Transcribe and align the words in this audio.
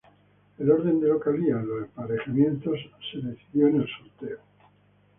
El 0.57 0.71
orden 0.71 0.99
de 0.99 1.09
localía 1.09 1.57
en 1.59 1.67
los 1.67 1.83
emparejamientos 1.83 2.79
se 3.11 3.19
decidió 3.19 3.67
en 3.67 3.81
el 3.81 3.87
sorteo. 3.87 4.39